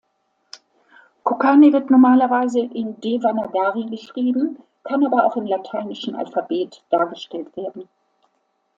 [1.23, 7.87] Konkani wird normalerweise in Devanagari geschrieben, kann aber auch im lateinischen Alphabet dargestellt werden.